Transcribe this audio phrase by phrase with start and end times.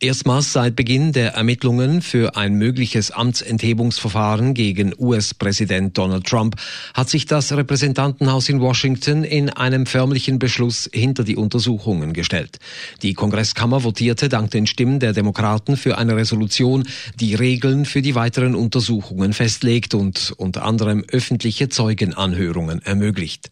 [0.00, 6.56] Erstmals seit Beginn der Ermittlungen für ein mögliches Amtsenthebungsverfahren gegen US-Präsident Donald Trump
[6.92, 12.58] hat sich das Repräsentantenhaus in Washington in einem förmlichen Beschluss hinter die Untersuchungen gestellt.
[13.02, 16.86] Die Kongresskammer votierte dank den Stimmen der Demokraten für eine Resolution,
[17.18, 23.50] die Regeln für die weiteren Untersuchungen festlegt und unter anderem öffentliche Zeugenanhörungen ermöglicht.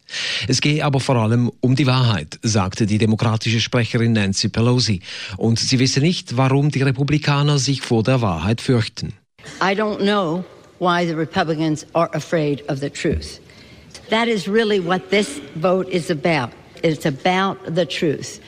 [0.49, 5.01] Es gehe aber vor allem um die Wahrheit, sagte die demokratische Sprecherin Nancy Pelosi.
[5.37, 9.15] Und sie wisse nicht, warum die Republikaner sich vor der Wahrheit fürchten.
[9.61, 10.45] I don't know
[10.79, 13.41] why the Republicans are afraid of the truth.
[14.11, 16.53] That is really what this vote is about.
[16.83, 18.41] It's about the truth.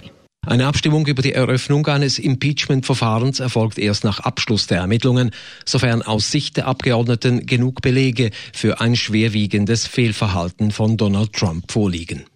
[0.47, 5.31] Eine Abstimmung über die Eröffnung eines Impeachment-Verfahrens erfolgt erst nach Abschluss der Ermittlungen,
[5.65, 12.27] sofern aus Sicht der Abgeordneten genug Belege für ein schwerwiegendes Fehlverhalten von Donald Trump vorliegen.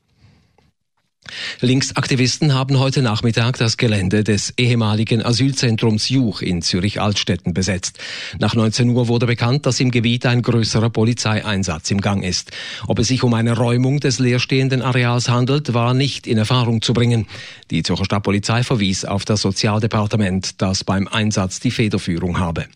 [1.60, 7.98] Linksaktivisten haben heute Nachmittag das Gelände des ehemaligen Asylzentrums Juch in Zürich-Altstetten besetzt.
[8.38, 12.52] Nach 19 Uhr wurde bekannt, dass im Gebiet ein größerer Polizeieinsatz im Gang ist.
[12.86, 16.92] Ob es sich um eine Räumung des leerstehenden Areals handelt, war nicht in Erfahrung zu
[16.92, 17.26] bringen.
[17.70, 22.66] Die Zürcher Stadtpolizei verwies auf das Sozialdepartement, das beim Einsatz die Federführung habe.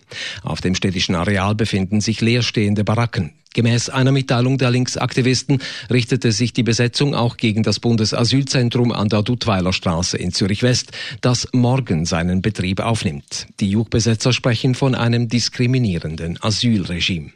[0.43, 3.33] Auf dem städtischen Areal befinden sich leerstehende Baracken.
[3.55, 9.23] Gemäß einer Mitteilung der Linksaktivisten richtete sich die Besetzung auch gegen das Bundesasylzentrum an der
[9.23, 13.47] Duttweiler Straße in Zürich West, das morgen seinen Betrieb aufnimmt.
[13.61, 17.33] Die Jugendbesetzer sprechen von einem diskriminierenden Asylregime.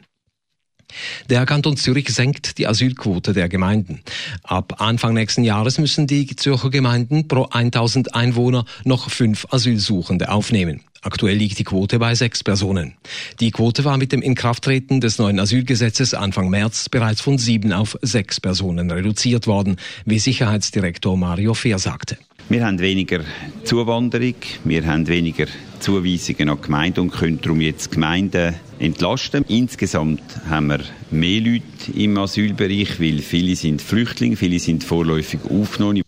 [1.29, 4.01] Der Kanton Zürich senkt die Asylquote der Gemeinden.
[4.43, 10.81] Ab Anfang nächsten Jahres müssen die Zürcher Gemeinden pro 1000 Einwohner noch fünf Asylsuchende aufnehmen.
[11.07, 12.95] Aktuell liegt die Quote bei sechs Personen.
[13.39, 17.97] Die Quote war mit dem Inkrafttreten des neuen Asylgesetzes Anfang März bereits von sieben auf
[18.01, 22.17] sechs Personen reduziert worden, wie Sicherheitsdirektor Mario Fehr sagte.
[22.49, 23.21] Wir haben weniger
[23.63, 25.45] Zuwanderung, wir haben weniger
[25.79, 29.45] Zuweisungen an Gemeinden und können darum jetzt Gemeinden entlasten.
[29.47, 36.01] Insgesamt haben wir mehr Leute im Asylbereich, weil viele sind Flüchtlinge, viele sind vorläufig aufgenommen.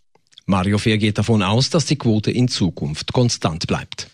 [0.46, 4.10] Mario Fehr geht davon aus, dass die Quote in Zukunft konstant bleibt.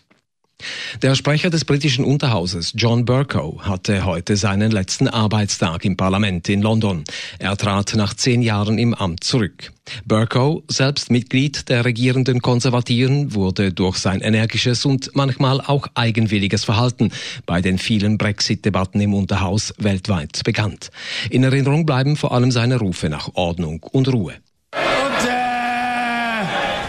[1.02, 6.62] Der Sprecher des britischen Unterhauses, John Burko, hatte heute seinen letzten Arbeitstag im Parlament in
[6.62, 7.04] London.
[7.38, 9.72] Er trat nach zehn Jahren im Amt zurück.
[10.04, 17.12] Burko, selbst Mitglied der regierenden Konservativen, wurde durch sein energisches und manchmal auch eigenwilliges Verhalten
[17.46, 20.90] bei den vielen Brexit-Debatten im Unterhaus weltweit bekannt.
[21.30, 24.34] In Erinnerung bleiben vor allem seine Rufe nach Ordnung und Ruhe.
[24.72, 25.36] Order!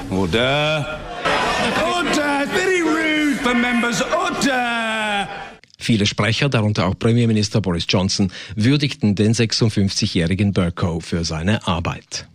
[0.09, 0.99] Order!
[1.83, 2.66] Order!
[5.87, 12.27] Viele Sprecher, darunter auch Premierminister Boris Johnson, würdigten den 56-jährigen Burko für seine Arbeit.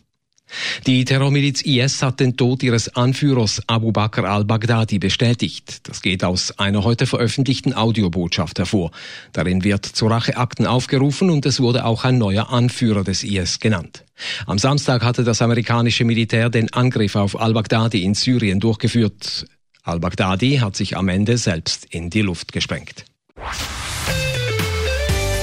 [0.87, 5.87] Die Terrormiliz IS hat den Tod ihres Anführers Abu Bakr al-Baghdadi bestätigt.
[5.87, 8.91] Das geht aus einer heute veröffentlichten Audiobotschaft hervor.
[9.35, 14.07] Darin wird zu Racheakten aufgerufen und es wurde auch ein neuer Anführer des IS genannt.
[14.47, 19.45] Am Samstag hatte das amerikanische Militär den Angriff auf al-Baghdadi in Syrien durchgeführt.
[19.83, 23.05] Al-Baghdadi hat sich am Ende selbst in die Luft gesprengt.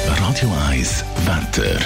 [0.07, 1.79] Radio 1, Wetter.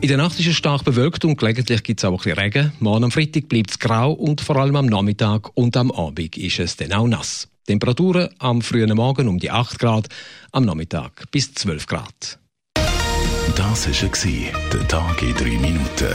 [0.00, 2.72] In der Nacht ist es stark bewölkt und gelegentlich gibt es auch ein bisschen Regen.
[2.78, 6.60] Morgen am Freitag bleibt es grau und vor allem am Nachmittag und am Abend ist
[6.60, 7.48] es dann auch nass.
[7.66, 10.08] Temperaturen am frühen Morgen um die 8 Grad,
[10.52, 12.38] am Nachmittag bis 12 Grad.
[13.56, 13.92] Das war
[14.72, 16.14] der Tag in 3 Minuten.